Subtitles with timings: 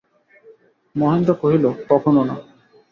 [0.95, 2.35] মহেন্দ্র কহিল, কখনো না?